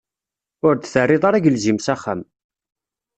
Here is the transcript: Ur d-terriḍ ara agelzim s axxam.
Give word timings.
Ur 0.67 0.75
d-terriḍ 0.75 1.23
ara 1.25 1.37
agelzim 1.39 1.77
s 1.85 1.87
axxam. 1.93 2.21